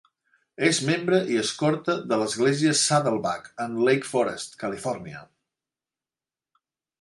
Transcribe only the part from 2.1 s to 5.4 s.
de l'Església Saddleback en Lake Forest, Califòrnia.